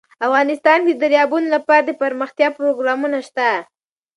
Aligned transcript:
افغانستان 0.27 0.79
کې 0.85 0.93
د 0.95 0.99
دریابونه 1.03 1.47
لپاره 1.55 1.83
دپرمختیا 1.89 2.49
پروګرامونه 2.59 3.17
شته. 3.27 3.47